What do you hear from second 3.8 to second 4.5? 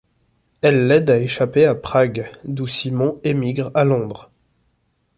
Londres.